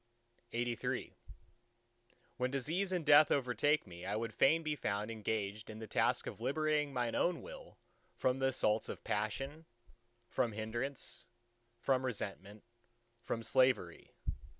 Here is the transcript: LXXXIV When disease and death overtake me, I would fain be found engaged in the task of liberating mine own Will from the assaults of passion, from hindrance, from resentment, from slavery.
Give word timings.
LXXXIV 0.51 1.13
When 2.37 2.49
disease 2.49 2.91
and 2.91 3.05
death 3.05 3.29
overtake 3.29 3.85
me, 3.85 4.03
I 4.03 4.15
would 4.15 4.33
fain 4.33 4.63
be 4.63 4.75
found 4.75 5.11
engaged 5.11 5.69
in 5.69 5.77
the 5.77 5.85
task 5.85 6.25
of 6.25 6.41
liberating 6.41 6.91
mine 6.91 7.13
own 7.13 7.43
Will 7.43 7.77
from 8.15 8.39
the 8.39 8.47
assaults 8.47 8.89
of 8.89 9.03
passion, 9.03 9.67
from 10.27 10.53
hindrance, 10.53 11.27
from 11.77 12.03
resentment, 12.03 12.63
from 13.21 13.43
slavery. 13.43 14.09